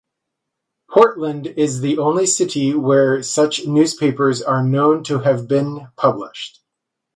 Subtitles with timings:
[0.89, 6.59] Portland is the only city where such newspapers are known to have been published.